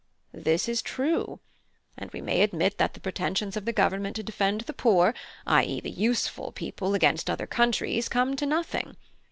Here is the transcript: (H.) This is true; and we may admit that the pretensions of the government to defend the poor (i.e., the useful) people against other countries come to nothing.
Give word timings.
(H.) 0.35 0.43
This 0.43 0.67
is 0.67 0.81
true; 0.81 1.39
and 1.95 2.09
we 2.11 2.21
may 2.21 2.41
admit 2.41 2.79
that 2.79 2.95
the 2.95 2.99
pretensions 2.99 3.55
of 3.55 3.65
the 3.65 3.71
government 3.71 4.15
to 4.15 4.23
defend 4.23 4.61
the 4.61 4.73
poor 4.73 5.13
(i.e., 5.45 5.79
the 5.79 5.91
useful) 5.91 6.51
people 6.51 6.95
against 6.95 7.29
other 7.29 7.45
countries 7.45 8.09
come 8.09 8.35
to 8.37 8.47
nothing. 8.47 8.97